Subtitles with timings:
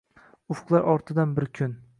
[0.55, 1.81] Ufqlar ortidan bir kun